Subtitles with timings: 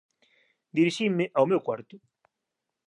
[0.77, 1.95] Dirixinme ao meu cuarto.